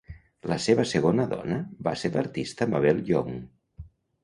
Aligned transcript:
La 0.51 0.55
seva 0.67 0.85
segona 0.91 1.25
dona 1.35 1.59
va 1.89 1.95
ser 2.05 2.13
l'artista 2.17 2.69
Mabel 2.75 3.07
Young. 3.13 3.39